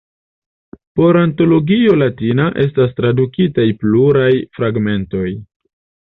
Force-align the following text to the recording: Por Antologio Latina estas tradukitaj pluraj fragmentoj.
Por 0.99 1.17
Antologio 1.23 1.91
Latina 2.03 2.47
estas 2.63 2.95
tradukitaj 3.01 3.67
pluraj 3.83 4.31
fragmentoj. 4.61 5.27